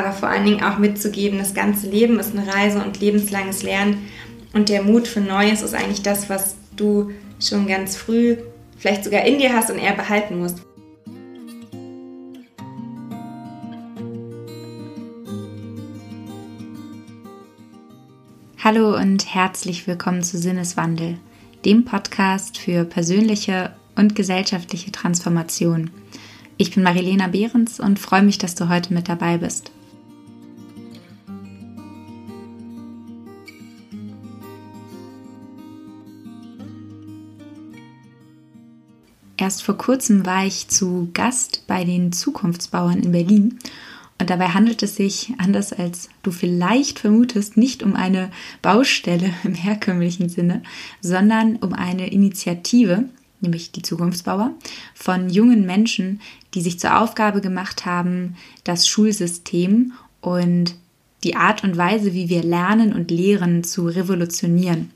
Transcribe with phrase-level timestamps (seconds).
[0.00, 4.08] aber vor allen Dingen auch mitzugeben, das ganze Leben ist eine Reise und lebenslanges Lernen
[4.54, 8.38] und der Mut für Neues ist eigentlich das, was du schon ganz früh
[8.78, 10.62] vielleicht sogar in dir hast und eher behalten musst.
[18.62, 21.18] Hallo und herzlich willkommen zu Sinneswandel,
[21.66, 25.90] dem Podcast für persönliche und gesellschaftliche Transformation.
[26.56, 29.72] Ich bin Marilena Behrens und freue mich, dass du heute mit dabei bist.
[39.40, 43.58] Erst vor kurzem war ich zu Gast bei den Zukunftsbauern in Berlin
[44.18, 49.54] und dabei handelt es sich, anders als du vielleicht vermutest, nicht um eine Baustelle im
[49.54, 50.62] herkömmlichen Sinne,
[51.00, 53.04] sondern um eine Initiative,
[53.40, 54.50] nämlich die Zukunftsbauer,
[54.94, 56.20] von jungen Menschen,
[56.52, 60.74] die sich zur Aufgabe gemacht haben, das Schulsystem und
[61.24, 64.90] die Art und Weise, wie wir lernen und lehren, zu revolutionieren.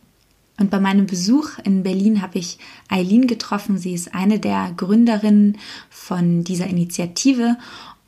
[0.59, 3.77] Und bei meinem Besuch in Berlin habe ich Eileen getroffen.
[3.77, 5.59] Sie ist eine der Gründerinnen
[5.91, 7.57] von dieser Initiative.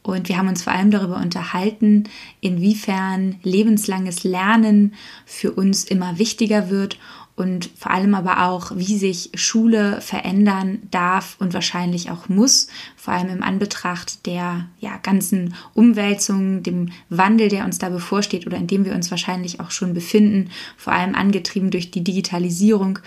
[0.03, 2.05] Und wir haben uns vor allem darüber unterhalten,
[2.41, 6.97] inwiefern lebenslanges Lernen für uns immer wichtiger wird
[7.37, 13.13] und vor allem aber auch, wie sich Schule verändern darf und wahrscheinlich auch muss, vor
[13.13, 18.67] allem im Anbetracht der ja, ganzen Umwälzungen, dem Wandel, der uns da bevorsteht oder in
[18.67, 23.01] dem wir uns wahrscheinlich auch schon befinden, vor allem angetrieben durch die Digitalisierung.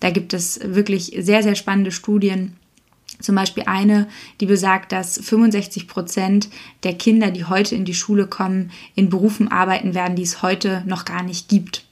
[0.00, 2.56] Da gibt es wirklich sehr, sehr spannende Studien.
[3.20, 4.08] Zum Beispiel eine,
[4.40, 6.48] die besagt, dass 65 Prozent
[6.84, 10.82] der Kinder, die heute in die Schule kommen, in Berufen arbeiten werden, die es heute
[10.86, 11.84] noch gar nicht gibt.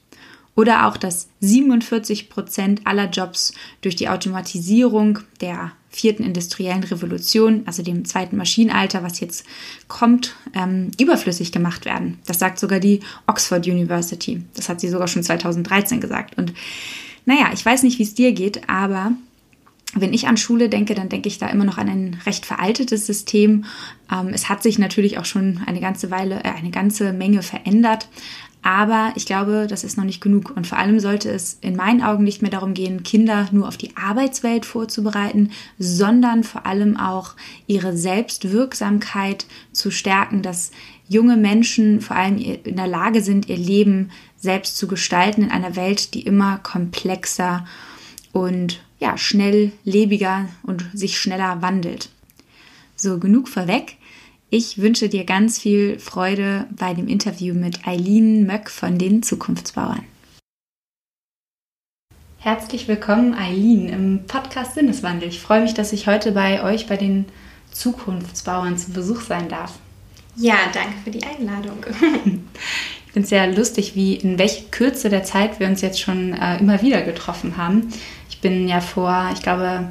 [0.55, 7.83] Oder auch, dass 47 Prozent aller Jobs durch die Automatisierung der vierten industriellen Revolution, also
[7.83, 9.45] dem zweiten Maschinenalter, was jetzt
[9.87, 12.19] kommt, ähm, überflüssig gemacht werden.
[12.25, 14.43] Das sagt sogar die Oxford University.
[14.55, 16.37] Das hat sie sogar schon 2013 gesagt.
[16.37, 16.53] Und
[17.25, 19.13] naja, ich weiß nicht, wie es dir geht, aber
[19.95, 23.05] wenn ich an Schule denke, dann denke ich da immer noch an ein recht veraltetes
[23.05, 23.65] System.
[24.11, 28.07] Ähm, es hat sich natürlich auch schon eine ganze Weile, äh, eine ganze Menge verändert.
[28.63, 30.55] Aber ich glaube, das ist noch nicht genug.
[30.55, 33.75] Und vor allem sollte es in meinen Augen nicht mehr darum gehen, Kinder nur auf
[33.75, 37.35] die Arbeitswelt vorzubereiten, sondern vor allem auch
[37.67, 40.71] ihre Selbstwirksamkeit zu stärken, dass
[41.09, 45.75] junge Menschen vor allem in der Lage sind, ihr Leben selbst zu gestalten in einer
[45.75, 47.65] Welt, die immer komplexer
[48.31, 52.09] und ja, schnelllebiger und sich schneller wandelt.
[52.95, 53.97] So, genug vorweg.
[54.55, 60.03] Ich wünsche dir ganz viel Freude bei dem Interview mit Eileen Möck von den Zukunftsbauern.
[62.37, 65.29] Herzlich willkommen, Eileen, im Podcast Sinneswandel.
[65.29, 67.25] Ich freue mich, dass ich heute bei euch, bei den
[67.71, 69.73] Zukunftsbauern, zu Besuch sein darf.
[70.35, 71.83] Ja, danke für die Einladung.
[73.07, 76.33] ich finde es sehr lustig, wie in welcher Kürze der Zeit wir uns jetzt schon
[76.33, 77.91] äh, immer wieder getroffen haben.
[78.29, 79.89] Ich bin ja vor, ich glaube,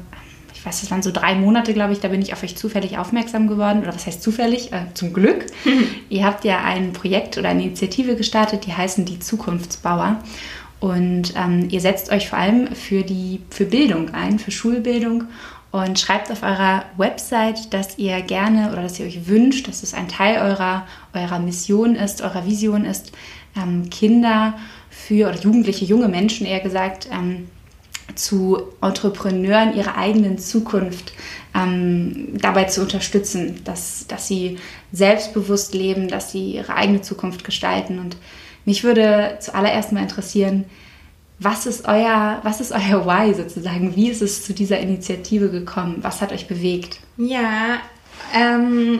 [0.65, 3.47] weiß, es waren so drei Monate, glaube ich, da bin ich auf euch zufällig aufmerksam
[3.47, 3.81] geworden.
[3.81, 4.71] Oder was heißt zufällig?
[4.71, 5.45] Äh, zum Glück.
[6.09, 10.19] Ihr habt ja ein Projekt oder eine Initiative gestartet, die heißen die Zukunftsbauer.
[10.79, 15.29] Und ähm, ihr setzt euch vor allem für die für Bildung ein, für Schulbildung
[15.71, 19.93] und schreibt auf eurer Website, dass ihr gerne oder dass ihr euch wünscht, dass es
[19.93, 23.13] ein Teil eurer, eurer Mission ist, eurer Vision ist,
[23.55, 24.55] ähm, Kinder
[24.89, 27.47] für oder Jugendliche, junge Menschen eher gesagt, ähm,
[28.15, 31.13] zu Entrepreneuren ihrer eigenen Zukunft
[31.55, 34.57] ähm, dabei zu unterstützen, dass, dass sie
[34.91, 37.99] selbstbewusst leben, dass sie ihre eigene Zukunft gestalten.
[37.99, 38.17] Und
[38.65, 40.65] mich würde zuallererst mal interessieren,
[41.39, 43.95] was ist euer, was ist euer Why sozusagen?
[43.95, 45.97] Wie ist es zu dieser Initiative gekommen?
[46.01, 46.99] Was hat euch bewegt?
[47.17, 47.79] Ja,
[48.33, 48.99] ähm,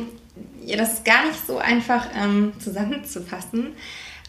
[0.66, 3.68] ja das ist gar nicht so einfach ähm, zusammenzufassen.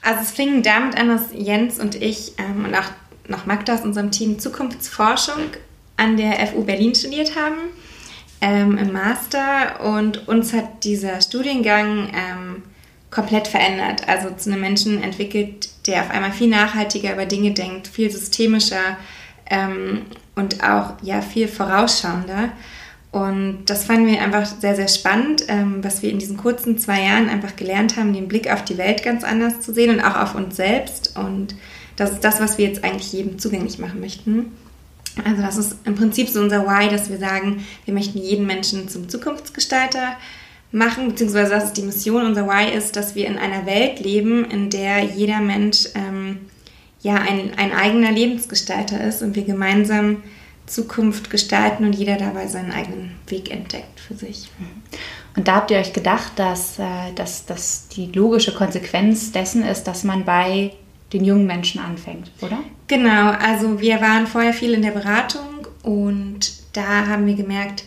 [0.03, 2.91] Also es fing damit an, dass Jens und ich ähm, und auch
[3.29, 5.43] noch Magda aus unserem Team Zukunftsforschung
[5.97, 7.57] an der FU Berlin studiert haben,
[8.41, 9.81] ähm, im Master.
[9.81, 12.63] Und uns hat dieser Studiengang ähm,
[13.11, 14.09] komplett verändert.
[14.09, 18.99] Also zu einem Menschen entwickelt, der auf einmal viel nachhaltiger über Dinge denkt, viel systemischer
[19.49, 20.03] ähm,
[20.35, 22.51] und auch ja viel vorausschauender.
[23.13, 27.05] Und das fanden wir einfach sehr, sehr spannend, ähm, was wir in diesen kurzen zwei
[27.05, 30.21] Jahren einfach gelernt haben, den Blick auf die Welt ganz anders zu sehen und auch
[30.21, 31.55] auf uns selbst und
[31.97, 34.53] das ist das, was wir jetzt eigentlich jedem zugänglich machen möchten.
[35.23, 38.89] Also das ist im Prinzip so unser Why, dass wir sagen, wir möchten jeden Menschen
[38.89, 40.17] zum Zukunftsgestalter
[40.73, 42.27] machen, beziehungsweise das ist die Mission.
[42.27, 46.41] Unser Why ist, dass wir in einer Welt leben, in der jeder Mensch ähm,
[47.01, 50.23] ja ein, ein eigener Lebensgestalter ist und wir gemeinsam
[50.67, 54.49] Zukunft gestalten und jeder dabei seinen eigenen Weg entdeckt für sich.
[55.37, 59.85] Und da habt ihr euch gedacht, dass, äh, dass, dass die logische Konsequenz dessen ist,
[59.85, 60.73] dass man bei
[61.15, 62.59] den jungen Menschen anfängt, oder?
[62.89, 67.85] Genau, also wir waren vorher viel in der Beratung und da haben wir gemerkt,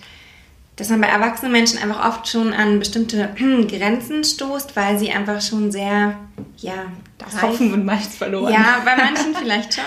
[0.77, 3.29] dass man bei erwachsenen Menschen einfach oft schon an bestimmte
[3.67, 6.17] Grenzen stoßt, weil sie einfach schon sehr,
[6.57, 6.85] ja,
[7.17, 8.53] das Hoffen und meist verloren.
[8.53, 9.83] Ja, bei manchen vielleicht schon.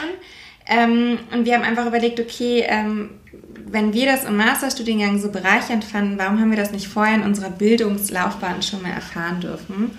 [0.66, 3.10] Ähm, und wir haben einfach überlegt, okay, ähm,
[3.66, 7.22] wenn wir das im Masterstudiengang so bereichernd fanden, warum haben wir das nicht vorher in
[7.22, 9.92] unserer Bildungslaufbahn schon mal erfahren dürfen?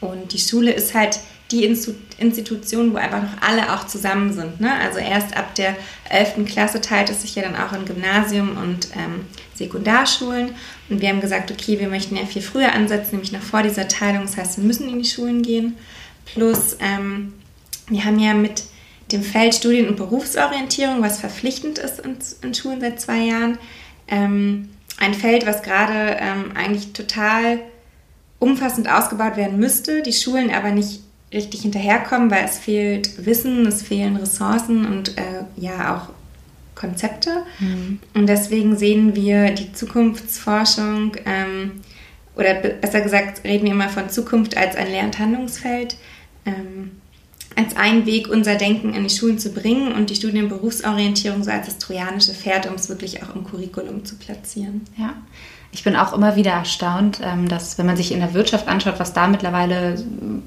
[0.00, 4.60] Und die Schule ist halt die Institution, wo einfach noch alle auch zusammen sind.
[4.60, 4.70] Ne?
[4.72, 5.76] Also erst ab der
[6.10, 6.44] 11.
[6.46, 9.24] Klasse teilt es sich ja dann auch in Gymnasium und ähm,
[9.54, 10.50] Sekundarschulen.
[10.90, 13.88] Und wir haben gesagt, okay, wir möchten ja viel früher ansetzen, nämlich noch vor dieser
[13.88, 14.22] Teilung.
[14.22, 15.76] Das heißt, wir müssen in die Schulen gehen.
[16.26, 17.32] Plus, ähm,
[17.88, 18.64] wir haben ja mit
[19.10, 23.58] dem Feld Studien- und Berufsorientierung, was verpflichtend ist in, in Schulen seit zwei Jahren,
[24.06, 24.68] ähm,
[24.98, 27.60] ein Feld, was gerade ähm, eigentlich total
[28.38, 31.00] umfassend ausgebaut werden müsste, die Schulen aber nicht
[31.32, 36.08] richtig hinterherkommen, weil es fehlt Wissen, es fehlen Ressourcen und äh, ja auch
[36.74, 37.42] Konzepte.
[37.58, 37.98] Mhm.
[38.14, 41.80] Und deswegen sehen wir die Zukunftsforschung ähm,
[42.36, 45.96] oder besser gesagt reden wir immer von Zukunft als ein Lehr- und Handlungsfeld,
[46.46, 46.92] ähm,
[47.56, 51.42] als einen Weg, unser Denken in die Schulen zu bringen und die Studien- und Berufsorientierung
[51.42, 54.82] so als das trojanische Pferd, um es wirklich auch im Curriculum zu platzieren.
[54.96, 55.14] Ja.
[55.70, 58.98] Ich bin auch immer wieder erstaunt, ähm, dass wenn man sich in der Wirtschaft anschaut,
[58.98, 60.02] was da mittlerweile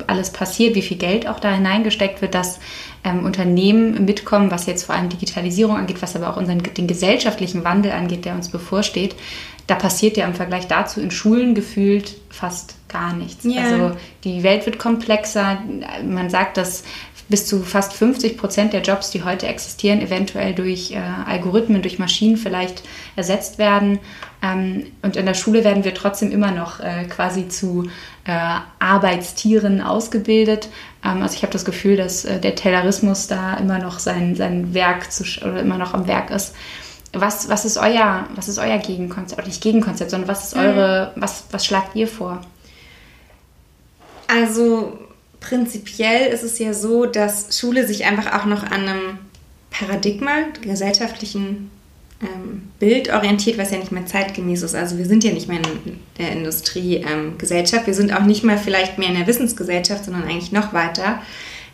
[0.08, 2.60] alles passiert, wie viel Geld auch da hineingesteckt wird, dass
[3.04, 7.64] ähm, Unternehmen mitkommen, was jetzt vor allem Digitalisierung angeht, was aber auch unseren, den gesellschaftlichen
[7.64, 9.16] Wandel angeht, der uns bevorsteht.
[9.68, 13.46] Da passiert ja im Vergleich dazu in Schulen gefühlt fast gar nichts.
[13.46, 13.64] Yeah.
[13.64, 15.60] Also die Welt wird komplexer.
[16.04, 16.84] Man sagt, dass
[17.32, 21.98] bis zu fast 50 Prozent der Jobs, die heute existieren, eventuell durch äh, Algorithmen, durch
[21.98, 22.84] Maschinen vielleicht
[23.16, 23.98] ersetzt werden.
[24.44, 27.90] Ähm, und in der Schule werden wir trotzdem immer noch äh, quasi zu
[28.26, 30.70] äh, Arbeitstieren ausgebildet.
[31.04, 34.76] Ähm, also ich habe das Gefühl, dass äh, der Taylorismus da immer noch sein, sein
[34.76, 36.54] Werk zu, oder immer noch am Werk ist.
[37.14, 40.62] Was, was ist euer, was ist euer Gegenkonzept, oder nicht Gegenkonzept, sondern was ist mhm.
[40.62, 41.22] eure, mhm.
[41.22, 42.42] was, was schlagt ihr vor?
[44.28, 44.98] Also
[45.42, 49.20] prinzipiell ist es ja so, dass Schule sich einfach auch noch an einem
[49.70, 51.72] Paradigma, gesellschaftlichen
[52.22, 54.76] ähm, Bild orientiert, was ja nicht mehr zeitgemäß ist.
[54.76, 58.58] Also wir sind ja nicht mehr in der Industriegesellschaft, ähm, wir sind auch nicht mehr
[58.58, 61.22] vielleicht mehr in der Wissensgesellschaft, sondern eigentlich noch weiter.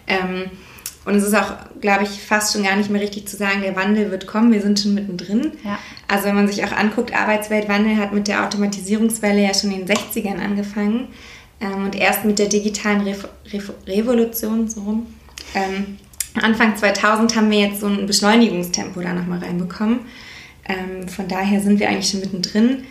[0.07, 0.45] Ähm,
[1.05, 3.77] und es ist auch, glaube ich, fast schon gar nicht mehr richtig zu sagen, der
[3.77, 5.53] Wandel wird kommen, wir sind schon mittendrin.
[5.63, 5.79] Ja.
[6.07, 9.95] Also wenn man sich auch anguckt, Arbeitsweltwandel hat mit der Automatisierungswelle ja schon in den
[9.95, 11.07] 60ern angefangen.
[11.59, 13.15] Ähm, und erst mit der digitalen Re
[13.51, 15.07] Re Revolution, so rum,
[15.55, 15.97] ähm,
[16.41, 20.01] Anfang 2000 haben wir jetzt so ein Beschleunigungstempo da nochmal reinbekommen.
[20.67, 22.83] Ähm, von daher sind wir eigentlich schon mittendrin.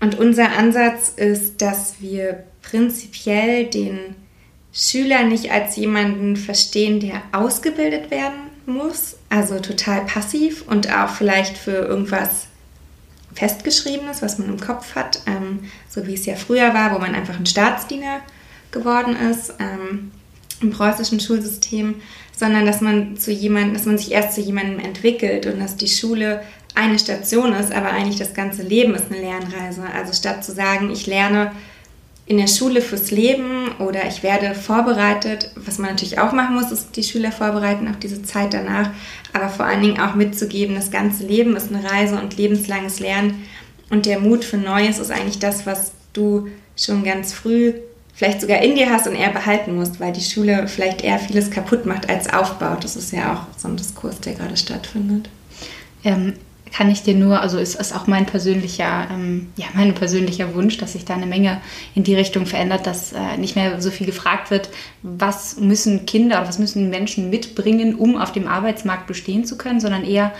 [0.00, 3.98] Und unser Ansatz ist, dass wir prinzipiell den
[4.72, 11.58] Schüler nicht als jemanden verstehen, der ausgebildet werden muss, also total passiv und auch vielleicht
[11.58, 12.46] für irgendwas
[13.34, 17.14] Festgeschriebenes, was man im Kopf hat, ähm, so wie es ja früher war, wo man
[17.14, 18.20] einfach ein Staatsdiener
[18.70, 20.10] geworden ist ähm,
[20.60, 21.96] im preußischen Schulsystem,
[22.36, 25.88] sondern dass man zu jemandem, dass man sich erst zu jemandem entwickelt und dass die
[25.88, 26.42] Schule
[26.74, 29.84] eine Station ist, aber eigentlich das ganze Leben ist eine Lernreise.
[29.94, 31.52] Also statt zu sagen, ich lerne
[32.30, 35.50] in der Schule fürs Leben oder ich werde vorbereitet.
[35.56, 38.90] Was man natürlich auch machen muss, ist die Schüler vorbereiten auf diese Zeit danach,
[39.32, 43.42] aber vor allen Dingen auch mitzugeben, das ganze Leben ist eine Reise und lebenslanges Lernen
[43.90, 46.46] und der Mut für Neues ist eigentlich das, was du
[46.76, 47.72] schon ganz früh
[48.14, 51.50] vielleicht sogar in dir hast und eher behalten musst, weil die Schule vielleicht eher vieles
[51.50, 52.84] kaputt macht als aufbaut.
[52.84, 55.28] Das ist ja auch so ein Diskurs, der gerade stattfindet.
[56.04, 56.34] Ähm,
[56.72, 60.78] kann ich dir nur, also ist es auch mein persönlicher, ähm, ja, mein persönlicher Wunsch,
[60.78, 61.60] dass sich da eine Menge
[61.94, 64.70] in die Richtung verändert, dass äh, nicht mehr so viel gefragt wird,
[65.02, 69.80] was müssen Kinder oder was müssen Menschen mitbringen, um auf dem Arbeitsmarkt bestehen zu können,
[69.80, 70.32] sondern eher,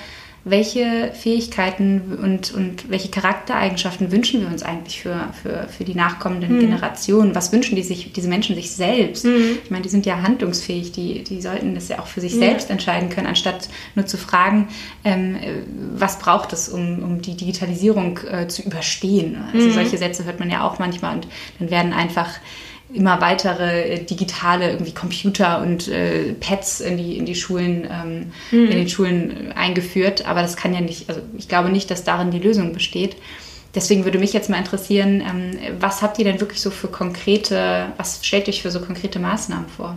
[0.44, 6.56] welche Fähigkeiten und, und welche Charaktereigenschaften wünschen wir uns eigentlich für, für, für die nachkommenden
[6.56, 6.60] mhm.
[6.60, 7.34] Generationen?
[7.34, 9.26] Was wünschen die sich, diese Menschen sich selbst?
[9.26, 9.58] Mhm.
[9.62, 12.38] Ich meine, die sind ja handlungsfähig, die, die sollten das ja auch für sich ja.
[12.38, 14.68] selbst entscheiden können, anstatt nur zu fragen,
[15.04, 15.36] ähm,
[15.94, 19.36] was braucht es, um, um die Digitalisierung äh, zu überstehen?
[19.52, 19.72] Also mhm.
[19.72, 21.26] solche Sätze hört man ja auch manchmal und
[21.58, 22.30] dann werden einfach
[22.92, 28.32] immer weitere äh, digitale irgendwie Computer und äh, Pads in die, in die Schulen, ähm,
[28.50, 28.70] mhm.
[28.70, 30.26] in den Schulen eingeführt.
[30.26, 33.16] Aber das kann ja nicht, also ich glaube nicht, dass darin die Lösung besteht.
[33.74, 37.86] Deswegen würde mich jetzt mal interessieren, ähm, was habt ihr denn wirklich so für konkrete,
[37.96, 39.96] was stellt euch für so konkrete Maßnahmen vor?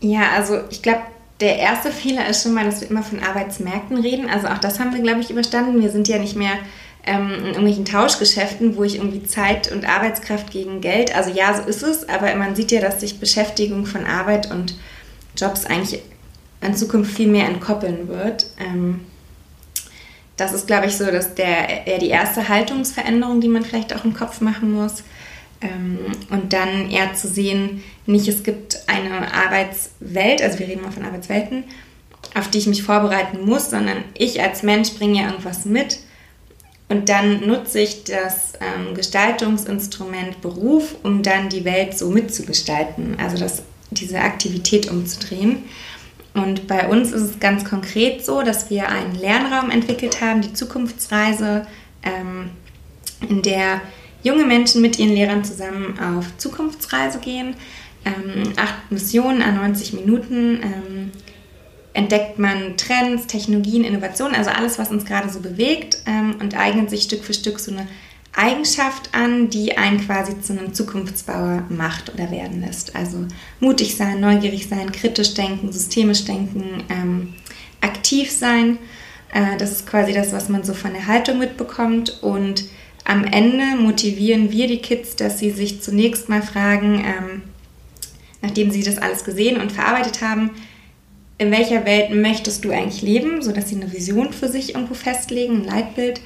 [0.00, 1.00] Ja, also ich glaube,
[1.40, 4.30] der erste Fehler ist schon mal, dass wir immer von Arbeitsmärkten reden.
[4.30, 5.82] Also auch das haben wir, glaube ich, überstanden.
[5.82, 6.58] Wir sind ja nicht mehr
[7.06, 11.68] ähm, in irgendwelchen Tauschgeschäften, wo ich irgendwie Zeit und Arbeitskraft gegen Geld, also ja, so
[11.68, 14.74] ist es, aber man sieht ja, dass sich Beschäftigung von Arbeit und
[15.36, 16.00] Jobs eigentlich
[16.60, 18.46] in Zukunft viel mehr entkoppeln wird.
[18.58, 19.00] Ähm,
[20.36, 24.04] das ist, glaube ich, so, dass der eher die erste Haltungsveränderung, die man vielleicht auch
[24.04, 25.04] im Kopf machen muss.
[25.60, 25.98] Ähm,
[26.30, 31.04] und dann eher zu sehen, nicht es gibt eine Arbeitswelt, also wir reden mal von
[31.04, 31.64] Arbeitswelten,
[32.34, 35.98] auf die ich mich vorbereiten muss, sondern ich als Mensch bringe ja irgendwas mit
[36.88, 43.38] und dann nutze ich das ähm, Gestaltungsinstrument Beruf, um dann die Welt so mitzugestalten, also
[43.38, 45.64] das, diese Aktivität umzudrehen.
[46.34, 50.52] Und bei uns ist es ganz konkret so, dass wir einen Lernraum entwickelt haben, die
[50.52, 51.66] Zukunftsreise,
[52.02, 52.50] ähm,
[53.28, 53.80] in der
[54.22, 57.54] junge Menschen mit ihren Lehrern zusammen auf Zukunftsreise gehen.
[58.04, 60.60] Ähm, acht Missionen an 90 Minuten.
[61.94, 66.90] Entdeckt man Trends, Technologien, Innovationen, also alles, was uns gerade so bewegt ähm, und eignet
[66.90, 67.86] sich Stück für Stück so eine
[68.36, 72.96] Eigenschaft an, die einen quasi zu einem Zukunftsbauer macht oder werden lässt.
[72.96, 73.26] Also
[73.60, 77.34] mutig sein, neugierig sein, kritisch denken, systemisch denken, ähm,
[77.80, 78.78] aktiv sein.
[79.32, 82.22] Äh, das ist quasi das, was man so von der Haltung mitbekommt.
[82.22, 82.64] Und
[83.04, 87.42] am Ende motivieren wir die Kids, dass sie sich zunächst mal fragen, ähm,
[88.42, 90.50] nachdem sie das alles gesehen und verarbeitet haben,
[91.38, 95.56] in welcher Welt möchtest du eigentlich leben, sodass sie eine Vision für sich irgendwo festlegen,
[95.56, 96.20] ein Leitbild.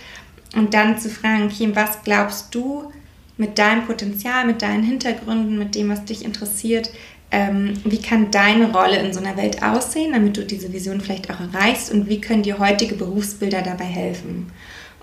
[0.54, 2.92] Und dann zu fragen, okay, was glaubst du
[3.36, 6.90] mit deinem Potenzial, mit deinen Hintergründen, mit dem, was dich interessiert,
[7.30, 11.30] ähm, wie kann deine Rolle in so einer Welt aussehen, damit du diese Vision vielleicht
[11.30, 14.50] auch erreichst und wie können dir heutige Berufsbilder dabei helfen.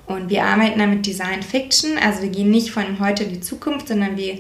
[0.07, 3.41] Und wir arbeiten da mit Design Fiction, also wir gehen nicht von heute in die
[3.41, 4.39] Zukunft, sondern wir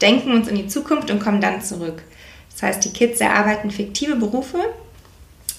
[0.00, 2.02] denken uns in die Zukunft und kommen dann zurück.
[2.52, 4.58] Das heißt, die Kids erarbeiten fiktive Berufe,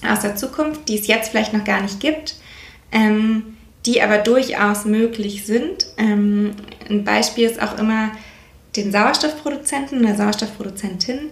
[0.06, 2.36] aus der Zukunft, die es jetzt vielleicht noch gar nicht gibt,
[2.90, 3.56] ähm,
[3.86, 5.86] die aber durchaus möglich sind.
[5.96, 6.52] Ähm,
[6.88, 8.12] ein Beispiel ist auch immer
[8.76, 11.30] den Sauerstoffproduzenten oder Sauerstoffproduzentin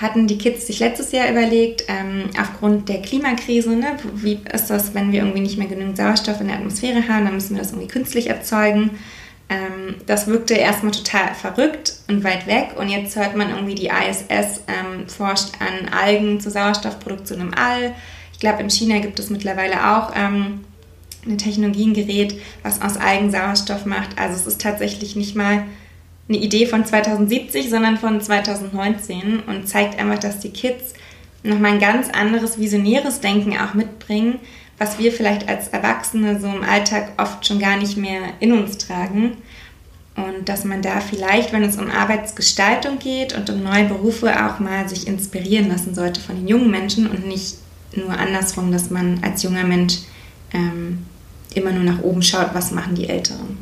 [0.00, 4.94] hatten die Kids sich letztes Jahr überlegt, ähm, aufgrund der Klimakrise, ne, wie ist das,
[4.94, 7.72] wenn wir irgendwie nicht mehr genügend Sauerstoff in der Atmosphäre haben, dann müssen wir das
[7.72, 8.90] irgendwie künstlich erzeugen.
[9.50, 13.86] Ähm, das wirkte erstmal total verrückt und weit weg und jetzt hört man irgendwie, die
[13.86, 17.94] ISS ähm, forscht an Algen zur Sauerstoffproduktion im All.
[18.32, 20.64] Ich glaube, in China gibt es mittlerweile auch ähm,
[21.24, 24.18] eine Technologie, ein Gerät, was aus Algen Sauerstoff macht.
[24.18, 25.64] Also es ist tatsächlich nicht mal
[26.28, 30.92] eine Idee von 2070, sondern von 2019 und zeigt einfach, dass die Kids
[31.42, 34.38] nochmal ein ganz anderes visionäres Denken auch mitbringen,
[34.78, 38.78] was wir vielleicht als Erwachsene so im Alltag oft schon gar nicht mehr in uns
[38.78, 39.36] tragen.
[40.16, 44.58] Und dass man da vielleicht, wenn es um Arbeitsgestaltung geht und um neue Berufe, auch
[44.58, 47.56] mal sich inspirieren lassen sollte von den jungen Menschen und nicht
[47.94, 49.98] nur andersrum, dass man als junger Mensch
[50.52, 51.06] ähm,
[51.54, 53.58] immer nur nach oben schaut, was machen die Älteren.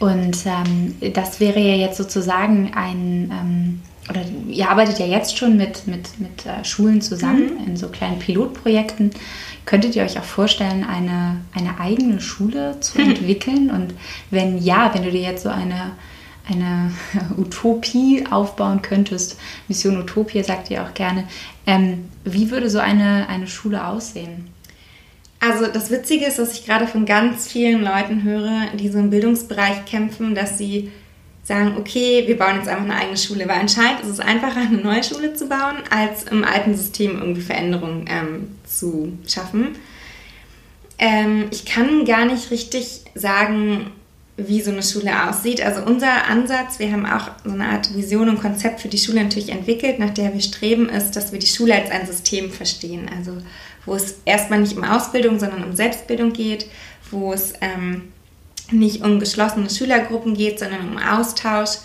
[0.00, 3.80] Und ähm, das wäre ja jetzt sozusagen ein, ähm,
[4.10, 7.66] oder ihr arbeitet ja jetzt schon mit, mit, mit äh, Schulen zusammen mhm.
[7.68, 9.10] in so kleinen Pilotprojekten.
[9.64, 13.10] Könntet ihr euch auch vorstellen, eine, eine eigene Schule zu mhm.
[13.10, 13.70] entwickeln?
[13.70, 13.94] Und
[14.30, 15.92] wenn ja, wenn du dir jetzt so eine
[16.48, 16.92] eine
[17.36, 19.38] Utopie aufbauen könntest.
[19.68, 21.24] Mission Utopia sagt ihr auch gerne.
[21.66, 24.48] Ähm, wie würde so eine, eine Schule aussehen?
[25.40, 29.10] Also das Witzige ist, dass ich gerade von ganz vielen Leuten höre, die so im
[29.10, 30.90] Bildungsbereich kämpfen, dass sie
[31.44, 33.48] sagen, okay, wir bauen jetzt einfach eine eigene Schule.
[33.48, 37.40] Weil anscheinend ist es einfacher, eine neue Schule zu bauen, als im alten System irgendwie
[37.40, 39.76] Veränderungen ähm, zu schaffen.
[40.98, 43.90] Ähm, ich kann gar nicht richtig sagen,
[44.36, 45.60] wie so eine Schule aussieht.
[45.60, 49.22] Also unser Ansatz, wir haben auch so eine Art Vision und Konzept für die Schule
[49.22, 53.10] natürlich entwickelt, nach der wir streben, ist, dass wir die Schule als ein System verstehen.
[53.14, 53.32] Also
[53.84, 56.66] wo es erstmal nicht um Ausbildung, sondern um Selbstbildung geht,
[57.10, 58.12] wo es ähm,
[58.72, 61.78] nicht um geschlossene Schülergruppen geht, sondern um Austausch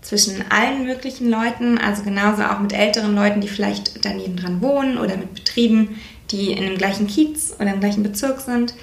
[0.00, 4.98] zwischen allen möglichen Leuten, also genauso auch mit älteren Leuten, die vielleicht daneben dran wohnen
[4.98, 8.74] oder mit Betrieben, die in dem gleichen Kiez oder im gleichen Bezirk sind.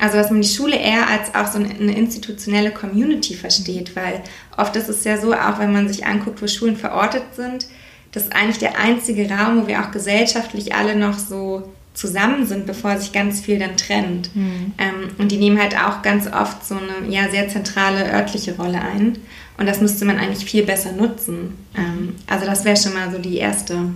[0.00, 4.22] Also, dass man die Schule eher als auch so eine institutionelle Community versteht, weil
[4.56, 7.66] oft ist es ja so, auch wenn man sich anguckt, wo Schulen verortet sind,
[8.12, 12.66] das ist eigentlich der einzige Raum, wo wir auch gesellschaftlich alle noch so zusammen sind,
[12.66, 14.34] bevor sich ganz viel dann trennt.
[14.34, 14.72] Mhm.
[14.78, 18.80] Ähm, und die nehmen halt auch ganz oft so eine ja, sehr zentrale örtliche Rolle
[18.80, 19.18] ein.
[19.58, 21.58] Und das müsste man eigentlich viel besser nutzen.
[21.76, 23.90] Ähm, also das wäre schon mal so die erste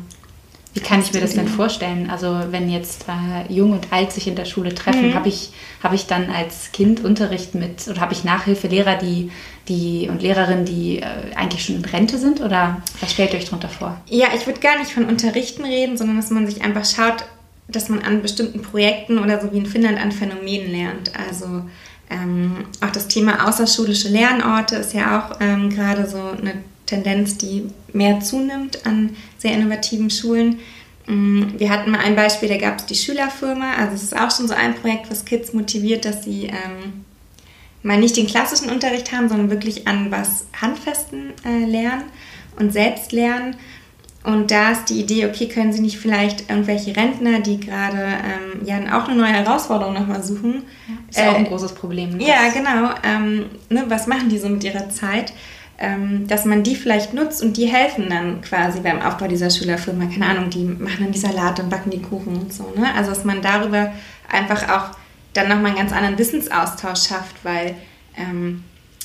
[0.75, 2.09] wie kann ich mir das denn vorstellen?
[2.09, 5.15] Also wenn jetzt äh, Jung und Alt sich in der Schule treffen, mhm.
[5.15, 5.51] habe ich,
[5.83, 9.31] hab ich dann als Kind Unterricht mit oder habe ich Nachhilfelehrer, die,
[9.69, 11.05] die und Lehrerinnen, die äh,
[11.37, 12.41] eigentlich schon in Rente sind?
[12.41, 14.01] Oder was stellt ihr euch darunter vor?
[14.09, 17.27] Ja, ich würde gar nicht von Unterrichten reden, sondern dass man sich einfach schaut,
[17.73, 21.13] dass man an bestimmten Projekten oder so wie in Finnland an Phänomenen lernt.
[21.29, 21.65] Also
[22.11, 27.69] Ähm, auch das Thema außerschulische Lernorte ist ja auch ähm, gerade so eine Tendenz, die
[27.95, 30.59] mehr zunimmt an sehr innovativen Schulen.
[31.07, 33.77] Mm, wir hatten mal ein Beispiel, da gab es die Schülerfirma.
[33.79, 37.05] Also es ist auch schon so ein Projekt, was Kids motiviert, dass sie ähm,
[37.83, 42.05] mal nicht den klassischen Unterricht haben, sondern wirklich an was Handfesten äh, lernen
[42.59, 43.57] und selbst lernen.
[44.25, 48.65] Und da ist die Idee, okay, können Sie nicht vielleicht irgendwelche Rentner, die gerade ähm,
[48.65, 50.63] ja auch eine neue Herausforderung nochmal suchen.
[50.87, 52.17] Ja, ist ja äh, auch ein großes Problem.
[52.17, 52.29] Ne?
[52.29, 52.91] Ja, genau.
[53.03, 55.33] Ähm, ne, was machen die so mit ihrer Zeit?
[55.79, 60.05] Ähm, dass man die vielleicht nutzt und die helfen dann quasi beim Aufbau dieser Schülerfirma.
[60.07, 62.73] Keine Ahnung, die machen dann die Salate und backen die Kuchen und so.
[62.77, 62.95] Ne?
[62.95, 63.93] Also dass man darüber
[64.31, 64.97] einfach auch
[65.33, 67.75] dann nochmal einen ganz anderen Wissensaustausch schafft, weil
[68.17, 68.63] ähm,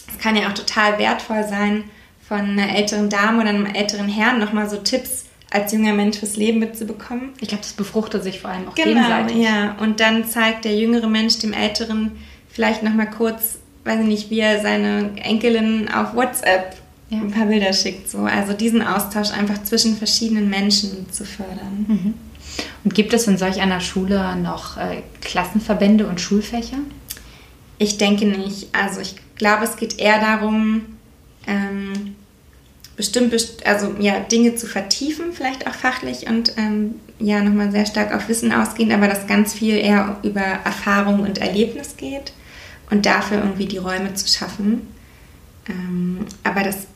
[0.07, 1.85] es kann ja auch total wertvoll sein,
[2.27, 6.35] von einer älteren Dame oder einem älteren Herrn nochmal so Tipps als junger Mensch fürs
[6.35, 7.29] Leben mitzubekommen.
[7.39, 9.37] Ich glaube, das befruchtet sich vor allem auch genau, gegenseitig.
[9.37, 12.11] Ja, und dann zeigt der jüngere Mensch dem Älteren
[12.49, 16.75] vielleicht nochmal kurz, weiß ich nicht, wie er seine Enkelin auf WhatsApp
[17.09, 17.19] ja.
[17.19, 18.09] ein paar Bilder schickt.
[18.09, 18.19] So.
[18.19, 21.85] Also diesen Austausch einfach zwischen verschiedenen Menschen zu fördern.
[21.87, 22.13] Mhm.
[22.83, 26.77] Und gibt es in solch einer Schule noch äh, Klassenverbände und Schulfächer?
[27.77, 28.75] Ich denke nicht.
[28.75, 30.96] Also ich glaube, es geht eher darum,
[31.47, 32.15] ähm,
[32.95, 33.33] bestimmt,
[33.65, 38.27] also ja, Dinge zu vertiefen, vielleicht auch fachlich und ähm, ja, nochmal sehr stark auf
[38.27, 42.33] Wissen ausgehen, aber dass ganz viel eher über Erfahrung und Erlebnis geht
[42.89, 44.87] und dafür irgendwie die Räume zu schaffen.
[45.69, 46.87] Ähm, aber das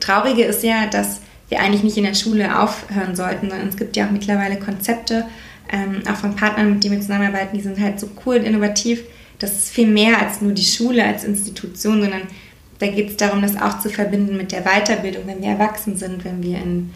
[0.00, 3.96] Traurige ist ja, dass wir eigentlich nicht in der Schule aufhören sollten, sondern es gibt
[3.96, 5.26] ja auch mittlerweile Konzepte,
[5.72, 9.02] ähm, auch von Partnern, mit denen wir zusammenarbeiten, die sind halt so cool und innovativ.
[9.38, 12.22] Das ist viel mehr als nur die Schule als Institution, sondern
[12.80, 16.24] da geht es darum, das auch zu verbinden mit der Weiterbildung, wenn wir erwachsen sind,
[16.24, 16.90] wenn wir in,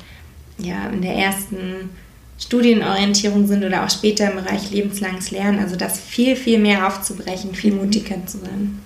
[0.58, 1.90] ja, in der ersten
[2.38, 5.60] Studienorientierung sind oder auch später im Bereich lebenslanges Lernen.
[5.60, 8.80] Also das viel, viel mehr aufzubrechen, viel mutiger zu sein.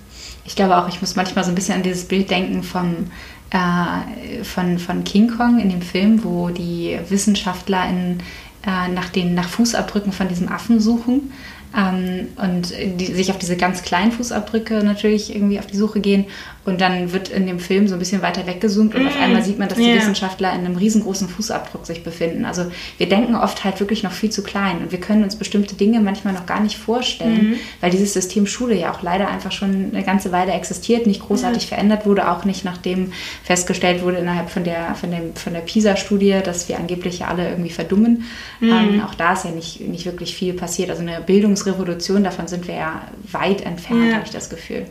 [0.45, 3.11] Ich glaube auch, ich muss manchmal so ein bisschen an dieses Bild denken vom,
[3.51, 8.19] äh, von, von King Kong in dem Film, wo die Wissenschaftler in,
[8.65, 11.31] äh, nach, den, nach Fußabdrücken von diesem Affen suchen
[11.75, 16.25] ähm, und die, sich auf diese ganz kleinen Fußabdrücke natürlich irgendwie auf die Suche gehen.
[16.65, 19.07] Und dann wird in dem Film so ein bisschen weiter weggezoomt und mm.
[19.07, 19.95] auf einmal sieht man, dass die yeah.
[19.95, 22.45] Wissenschaftler in einem riesengroßen Fußabdruck sich befinden.
[22.45, 22.65] Also
[22.97, 26.01] wir denken oft halt wirklich noch viel zu klein und wir können uns bestimmte Dinge
[26.01, 27.55] manchmal noch gar nicht vorstellen, mm.
[27.81, 31.63] weil dieses System Schule ja auch leider einfach schon eine ganze Weile existiert, nicht großartig
[31.63, 31.69] ja.
[31.69, 36.39] verändert wurde, auch nicht nachdem festgestellt wurde innerhalb von der, von dem, von der PISA-Studie,
[36.43, 38.25] dass wir angeblich ja alle irgendwie verdummen.
[38.59, 38.69] Mm.
[38.69, 40.89] Ähm, auch da ist ja nicht, nicht wirklich viel passiert.
[40.89, 44.15] Also eine Bildungsrevolution, davon sind wir ja weit entfernt, ja.
[44.15, 44.85] habe ich das Gefühl.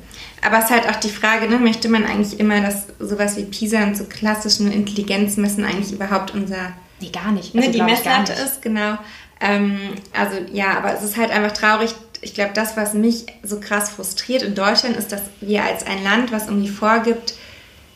[0.45, 3.45] Aber es ist halt auch die Frage, ne, möchte man eigentlich immer, dass sowas wie
[3.45, 6.73] PISA und so klassischen Intelligenzmessen eigentlich überhaupt unser...
[7.01, 7.55] Nee, gar nicht.
[7.55, 8.99] Ne, also, ne, die Messlatte ist, genau.
[9.41, 9.79] Ähm,
[10.13, 11.95] also ja, aber es ist halt einfach traurig.
[12.21, 16.03] Ich glaube, das, was mich so krass frustriert in Deutschland, ist, dass wir als ein
[16.03, 17.35] Land, was irgendwie vorgibt,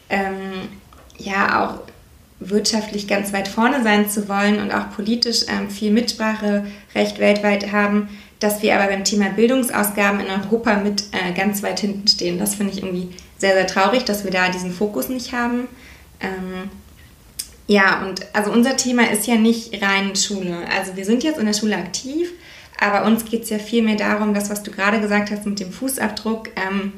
[0.09, 0.69] ähm,
[1.19, 1.81] ja auch
[2.39, 8.09] wirtschaftlich ganz weit vorne sein zu wollen und auch politisch ähm, viel Mitspracherecht weltweit haben,
[8.41, 12.39] dass wir aber beim Thema Bildungsausgaben in Europa mit äh, ganz weit hinten stehen.
[12.39, 13.11] Das finde ich irgendwie
[13.43, 15.67] sehr, sehr traurig, dass wir da diesen Fokus nicht haben.
[16.21, 16.71] Ähm,
[17.67, 20.57] ja, und also unser Thema ist ja nicht rein Schule.
[20.73, 22.31] Also wir sind jetzt in der Schule aktiv,
[22.81, 25.59] aber uns geht es ja viel mehr darum, das, was du gerade gesagt hast mit
[25.59, 26.93] dem Fußabdruck, ähm,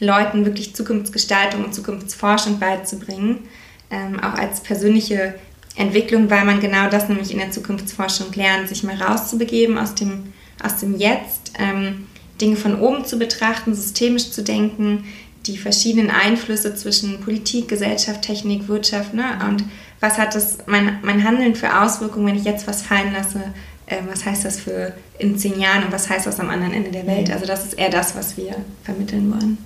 [0.00, 3.48] Leuten wirklich Zukunftsgestaltung und Zukunftsforschung beizubringen,
[3.92, 5.36] ähm, auch als persönliche
[5.76, 10.32] Entwicklung, weil man genau das nämlich in der Zukunftsforschung lernt, sich mal rauszubegeben aus dem
[10.62, 12.06] aus dem Jetzt, ähm,
[12.40, 15.04] Dinge von oben zu betrachten, systemisch zu denken,
[15.46, 19.24] die verschiedenen Einflüsse zwischen Politik, Gesellschaft, Technik, Wirtschaft ne?
[19.48, 19.64] und
[20.00, 23.40] was hat das mein, mein Handeln für Auswirkungen, wenn ich jetzt was fallen lasse,
[23.86, 26.90] äh, was heißt das für in zehn Jahren und was heißt das am anderen Ende
[26.90, 27.28] der Welt.
[27.28, 27.34] Mhm.
[27.34, 28.54] Also das ist eher das, was wir
[28.84, 29.58] vermitteln wollen.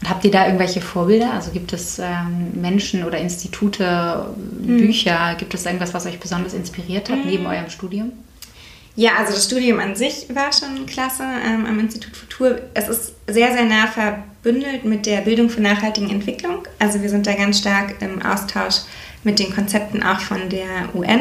[0.00, 1.32] Und habt ihr da irgendwelche Vorbilder?
[1.32, 4.78] Also gibt es ähm, Menschen oder Institute, mhm.
[4.78, 5.34] Bücher?
[5.38, 7.30] Gibt es irgendwas, was euch besonders inspiriert hat mhm.
[7.30, 8.12] neben eurem Studium?
[8.96, 12.60] Ja, also das Studium an sich war schon klasse ähm, am Institut Futur.
[12.74, 13.88] Es ist sehr, sehr nah
[14.44, 16.68] verbündelt mit der Bildung für nachhaltige Entwicklung.
[16.78, 18.82] Also wir sind da ganz stark im Austausch
[19.22, 21.20] mit den Konzepten auch von der UN.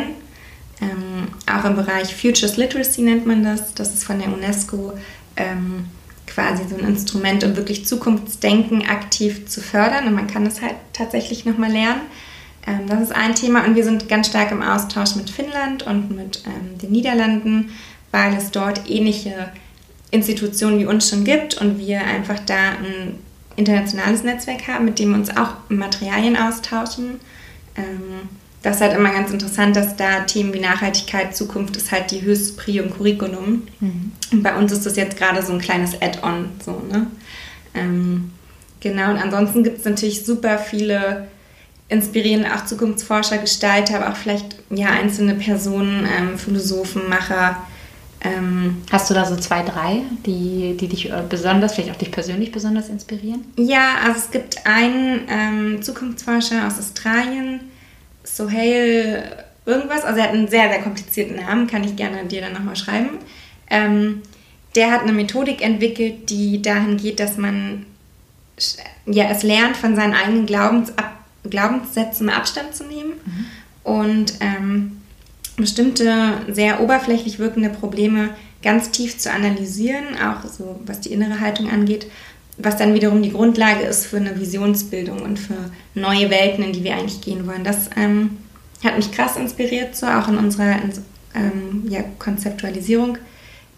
[0.81, 3.73] Ähm, auch im Bereich Futures Literacy nennt man das.
[3.75, 4.91] Das ist von der UNESCO
[5.38, 5.86] ähm,
[6.27, 10.07] quasi so ein Instrument, um wirklich Zukunftsdenken aktiv zu fördern.
[10.07, 12.01] Und man kann das halt tatsächlich nochmal lernen.
[12.67, 16.13] Ähm, das ist ein Thema und wir sind ganz stark im Austausch mit Finnland und
[16.13, 17.69] mit ähm, den Niederlanden,
[18.12, 19.49] weil es dort ähnliche
[20.13, 23.15] Institutionen wie uns schon gibt und wir einfach da ein
[23.56, 27.19] internationales Netzwerk haben, mit dem wir uns auch Materialien austauschen.
[27.76, 28.30] Ähm,
[28.62, 32.21] das ist halt immer ganz interessant, dass da Themen wie Nachhaltigkeit, Zukunft ist halt die
[32.21, 33.63] höchste Prio im Curriculum.
[33.80, 34.12] Mhm.
[34.32, 36.49] Und bei uns ist das jetzt gerade so ein kleines Add-on.
[36.63, 37.08] So, ne?
[37.73, 38.32] Ähm,
[38.80, 41.28] genau, und ansonsten gibt es natürlich super viele
[41.89, 47.58] inspirierende auch Zukunftsforscher, Gestalter, aber auch vielleicht ja, einzelne Personen, ähm, Philosophen, Macher.
[48.23, 52.12] Ähm, Hast du da so zwei, drei, die, die dich äh, besonders, vielleicht auch dich
[52.12, 53.43] persönlich besonders inspirieren?
[53.57, 57.62] Ja, also es gibt einen ähm, Zukunftsforscher aus Australien,
[58.23, 59.23] Sohail
[59.65, 62.75] irgendwas, also er hat einen sehr, sehr komplizierten Namen, kann ich gerne dir dann nochmal
[62.75, 63.09] schreiben.
[63.69, 64.21] Ähm,
[64.75, 67.86] der hat eine Methodik entwickelt, die dahin geht, dass man
[69.05, 71.12] ja, es lernt, von seinen eigenen Glaubensab
[71.49, 73.45] Glaubenssätzen Abstand zu nehmen mhm.
[73.83, 75.01] und ähm,
[75.55, 78.29] bestimmte sehr oberflächlich wirkende Probleme
[78.63, 82.07] ganz tief zu analysieren, auch so was die innere Haltung angeht,
[82.57, 86.83] was dann wiederum die Grundlage ist für eine Visionsbildung und für neue Welten, in die
[86.83, 87.63] wir eigentlich gehen wollen.
[87.63, 88.37] Das ähm,
[88.83, 90.75] hat mich krass inspiriert, so auch in unserer
[91.35, 93.17] ähm, ja, Konzeptualisierung.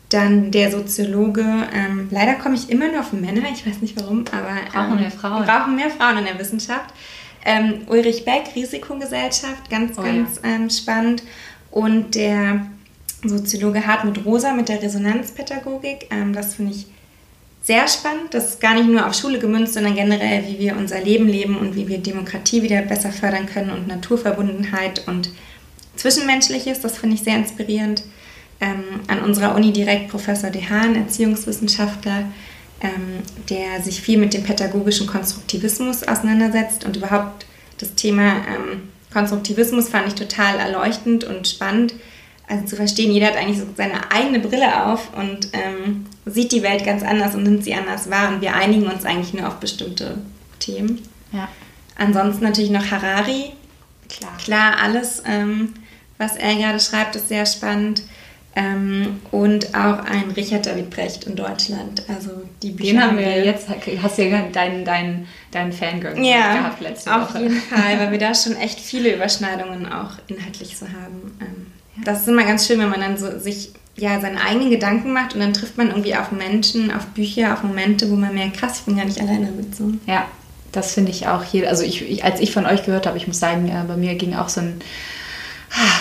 [0.09, 1.41] Dann der Soziologe,
[1.73, 4.55] ähm, leider komme ich immer nur auf Männer, ich weiß nicht warum, aber.
[4.71, 5.45] Brauchen ähm, mehr Frauen.
[5.45, 6.93] Brauchen mehr Frauen in der Wissenschaft.
[7.43, 10.49] Ähm, Ulrich Beck, Risikogesellschaft, ganz, oh, ganz ja.
[10.49, 11.23] Ähm, spannend.
[11.75, 12.67] Und der
[13.21, 16.85] Soziologe Hartmut Rosa mit der Resonanzpädagogik, ähm, das finde ich
[17.61, 18.33] sehr spannend.
[18.33, 21.57] Das ist gar nicht nur auf Schule gemünzt, sondern generell, wie wir unser Leben leben
[21.57, 25.31] und wie wir Demokratie wieder besser fördern können und Naturverbundenheit und
[25.97, 26.79] Zwischenmenschliches.
[26.79, 28.03] Das finde ich sehr inspirierend.
[28.61, 32.23] Ähm, an unserer Uni direkt Professor Dehan, Erziehungswissenschaftler,
[32.79, 37.45] ähm, der sich viel mit dem pädagogischen Konstruktivismus auseinandersetzt und überhaupt
[37.79, 41.95] das Thema ähm, Konstruktivismus fand ich total erleuchtend und spannend
[42.47, 46.61] also zu verstehen, jeder hat eigentlich so seine eigene Brille auf und ähm, sieht die
[46.61, 49.55] Welt ganz anders und nimmt sie anders wahr und wir einigen uns eigentlich nur auf
[49.55, 50.19] bestimmte
[50.59, 51.01] Themen.
[51.31, 51.47] Ja.
[51.97, 53.53] Ansonsten natürlich noch Harari.
[54.09, 54.37] Klar.
[54.37, 55.73] Klar, alles, ähm,
[56.19, 58.03] was er gerade schreibt, ist sehr spannend.
[58.57, 62.03] Ähm, und auch ein Richard David Brecht in Deutschland.
[62.07, 62.29] Also
[62.63, 63.67] die Bücher Den haben wir jetzt,
[64.01, 67.37] hast du ja deinen dein, dein Fangirl ja, gehabt letzte auf Woche.
[67.37, 71.37] Auf jeden Fall, weil wir da schon echt viele Überschneidungen auch inhaltlich so haben.
[71.41, 71.67] Ähm,
[72.05, 75.33] das ist immer ganz schön, wenn man dann so sich ja seine eigenen Gedanken macht
[75.33, 78.79] und dann trifft man irgendwie auf Menschen, auf Bücher, auf Momente, wo man merkt, krass,
[78.79, 79.91] ich bin gar nicht alleine mit so.
[80.05, 80.25] Ja,
[80.71, 81.69] das finde ich auch hier.
[81.69, 84.15] Also ich, ich, als ich von euch gehört habe, ich muss sagen, äh, bei mir
[84.15, 84.81] ging auch so ein,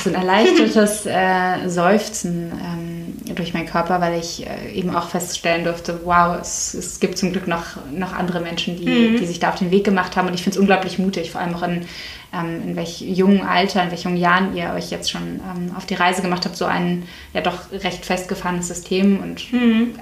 [0.02, 5.64] so ein erleichtertes äh, Seufzen ähm, durch meinen Körper, weil ich äh, eben auch feststellen
[5.64, 9.16] durfte, wow, es, es gibt zum Glück noch, noch andere Menschen, die, mhm.
[9.16, 10.28] die sich da auf den Weg gemacht haben.
[10.28, 11.87] Und ich finde es unglaublich mutig, vor allem auch in
[12.34, 15.87] ähm, in welch jungen Alter, in welchen jungen Jahren ihr euch jetzt schon ähm, auf
[15.87, 19.94] die Reise gemacht habt, so ein ja doch recht festgefahrenes System und mhm.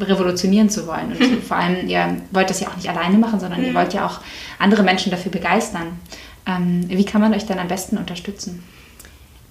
[0.00, 1.12] revolutionieren zu wollen.
[1.12, 1.42] Und mhm.
[1.46, 3.66] vor allem, ihr wollt das ja auch nicht alleine machen, sondern mhm.
[3.68, 4.20] ihr wollt ja auch
[4.58, 5.98] andere Menschen dafür begeistern.
[6.46, 8.62] Ähm, wie kann man euch dann am besten unterstützen?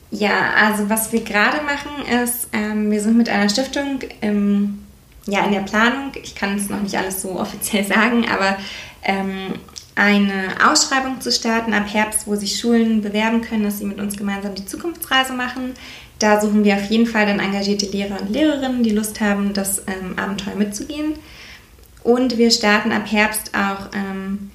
[0.10, 4.80] Ja, also was wir gerade machen ist, ähm, wir sind mit einer Stiftung im,
[5.26, 6.12] ja, in der Planung.
[6.22, 8.58] Ich kann es noch nicht alles so offiziell sagen, aber
[9.04, 9.54] ähm,
[9.96, 14.16] eine Ausschreibung zu starten ab Herbst, wo sich Schulen bewerben können, dass sie mit uns
[14.16, 15.74] gemeinsam die Zukunftsreise machen.
[16.20, 19.80] Da suchen wir auf jeden Fall dann engagierte Lehrer und Lehrerinnen, die Lust haben, das
[19.88, 21.16] ähm, Abenteuer mitzugehen.
[22.04, 24.52] Und wir starten ab Herbst auch ähm,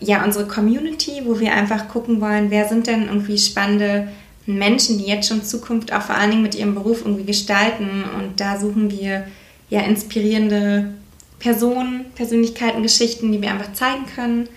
[0.00, 4.08] ja, unsere Community, wo wir einfach gucken wollen, wer sind denn irgendwie spannende
[4.48, 8.04] Menschen, die jetzt schon Zukunft auch vor allen Dingen mit ihrem Beruf irgendwie gestalten.
[8.16, 9.26] Und da suchen wir
[9.68, 10.94] ja inspirierende
[11.38, 14.48] Personen, Persönlichkeiten, Geschichten, die wir einfach zeigen können.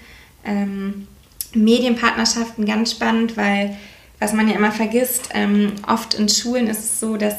[0.46, 1.08] Ähm,
[1.54, 3.78] Medienpartnerschaften ganz spannend, weil
[4.20, 7.36] was man ja immer vergisst, ähm, oft in Schulen ist es so, dass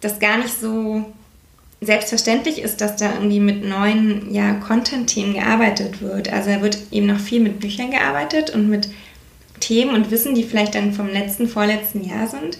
[0.00, 1.12] das gar nicht so
[1.80, 6.32] selbstverständlich ist, dass da irgendwie mit neuen ja, Content-Themen gearbeitet wird.
[6.32, 8.88] Also da wird eben noch viel mit Büchern gearbeitet und mit
[9.64, 12.58] Themen und Wissen, die vielleicht dann vom letzten, vorletzten Jahr sind.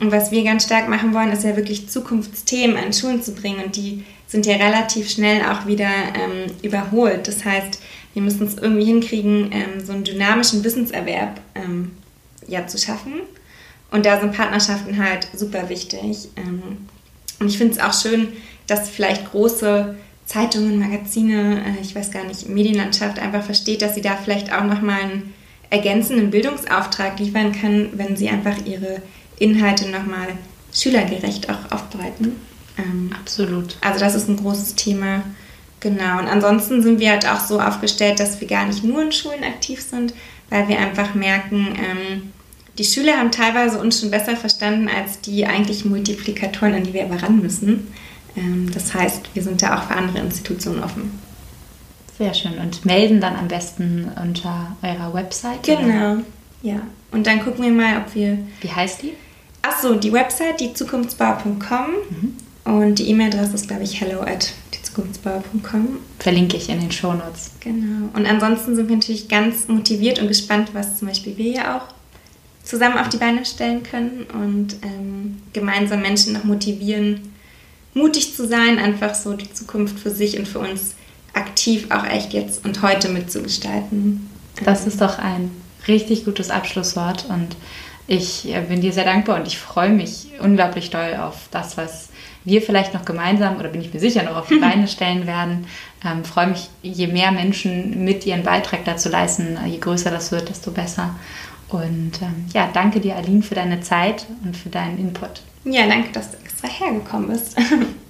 [0.00, 3.64] Und was wir ganz stark machen wollen, ist ja wirklich Zukunftsthemen an Schulen zu bringen
[3.64, 7.26] und die sind ja relativ schnell auch wieder ähm, überholt.
[7.28, 7.80] Das heißt,
[8.12, 11.92] wir müssen es irgendwie hinkriegen, ähm, so einen dynamischen Wissenserwerb ähm,
[12.46, 13.12] ja, zu schaffen.
[13.90, 16.28] Und da sind Partnerschaften halt super wichtig.
[16.36, 16.88] Ähm,
[17.38, 18.28] und ich finde es auch schön,
[18.66, 19.94] dass vielleicht große
[20.26, 24.64] Zeitungen, Magazine, äh, ich weiß gar nicht, Medienlandschaft einfach versteht, dass sie da vielleicht auch
[24.64, 25.34] nochmal einen
[25.70, 29.02] ergänzenden Bildungsauftrag liefern kann, wenn sie einfach ihre
[29.38, 30.28] Inhalte nochmal
[30.72, 32.36] schülergerecht auch aufbereiten.
[32.78, 33.76] Ähm, Absolut.
[33.80, 35.22] Also das ist ein großes Thema.
[35.80, 36.18] Genau.
[36.18, 39.44] Und ansonsten sind wir halt auch so aufgestellt, dass wir gar nicht nur in Schulen
[39.44, 40.14] aktiv sind,
[40.50, 42.32] weil wir einfach merken, ähm,
[42.78, 47.04] die Schüler haben teilweise uns schon besser verstanden als die eigentlich Multiplikatoren, an die wir
[47.04, 47.88] aber ran müssen.
[48.36, 51.18] Ähm, das heißt, wir sind da auch für andere Institutionen offen.
[52.18, 52.58] Sehr schön.
[52.58, 55.62] Und melden dann am besten unter eurer Website?
[55.62, 55.80] Genau,
[56.12, 56.22] oder?
[56.62, 56.80] ja.
[57.12, 58.38] Und dann gucken wir mal, ob wir.
[58.60, 59.12] Wie heißt die?
[59.62, 61.86] Achso, die Website, die zukunftsbau.com.
[62.10, 62.36] Mhm.
[62.64, 64.52] Und die E-Mail-Adresse ist, glaube ich, hello at
[64.96, 65.98] zukunftsbauer.com.
[66.18, 67.50] Verlinke ich in den Show Notes.
[67.60, 68.08] Genau.
[68.14, 71.94] Und ansonsten sind wir natürlich ganz motiviert und gespannt, was zum Beispiel wir ja auch
[72.62, 77.32] zusammen auf die Beine stellen können und ähm, gemeinsam Menschen noch motivieren,
[77.94, 80.94] mutig zu sein, einfach so die Zukunft für sich und für uns
[81.36, 84.28] aktiv auch echt jetzt und heute mitzugestalten.
[84.64, 85.50] Das ist doch ein
[85.86, 87.56] richtig gutes Abschlusswort und
[88.06, 92.08] ich äh, bin dir sehr dankbar und ich freue mich unglaublich doll auf das, was
[92.44, 95.66] wir vielleicht noch gemeinsam oder bin ich mir sicher noch auf die Beine stellen werden.
[96.04, 100.48] Ähm, freue mich, je mehr Menschen mit ihren Beitrag dazu leisten, je größer das wird,
[100.48, 101.14] desto besser.
[101.68, 105.42] Und ähm, ja, danke dir, Aline, für deine Zeit und für deinen Input.
[105.64, 107.56] Ja, danke, dass du extra hergekommen bist.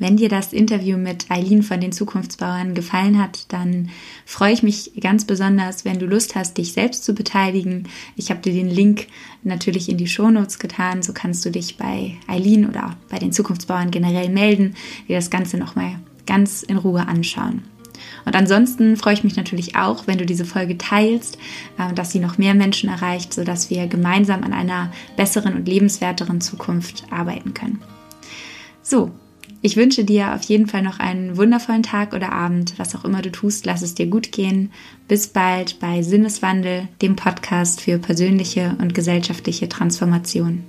[0.00, 3.90] Wenn dir das Interview mit Eileen von den Zukunftsbauern gefallen hat, dann
[4.24, 7.86] freue ich mich ganz besonders, wenn du Lust hast, dich selbst zu beteiligen.
[8.16, 9.08] Ich habe dir den Link
[9.42, 11.02] natürlich in die Shownotes getan.
[11.02, 14.74] So kannst du dich bei Eileen oder auch bei den Zukunftsbauern generell melden,
[15.06, 17.62] dir das Ganze nochmal ganz in Ruhe anschauen.
[18.24, 21.36] Und ansonsten freue ich mich natürlich auch, wenn du diese Folge teilst,
[21.76, 26.40] äh, dass sie noch mehr Menschen erreicht, sodass wir gemeinsam an einer besseren und lebenswerteren
[26.40, 27.82] Zukunft arbeiten können.
[28.82, 29.10] So,
[29.62, 33.20] ich wünsche dir auf jeden Fall noch einen wundervollen Tag oder Abend, was auch immer
[33.20, 34.72] du tust, lass es dir gut gehen.
[35.06, 40.64] Bis bald bei Sinneswandel, dem Podcast für persönliche und gesellschaftliche Transformation.